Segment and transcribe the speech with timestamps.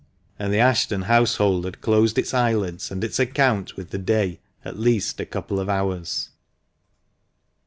[0.39, 4.79] and the Ashton household had closed its eyelids and its account with the day at
[4.79, 6.31] least a couple of hours.